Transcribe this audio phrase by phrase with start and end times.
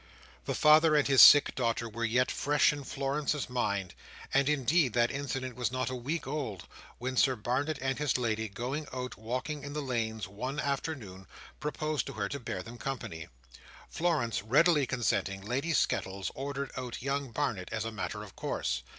[0.45, 3.93] The father and his sick daughter were yet fresh in Florence's mind,
[4.33, 6.65] and, indeed, that incident was not a week old,
[6.97, 11.27] when Sir Barnet and his lady going out walking in the lanes one afternoon,
[11.59, 13.27] proposed to her to bear them company.
[13.91, 18.81] Florence readily consenting, Lady Skettles ordered out young Barnet as a matter of course.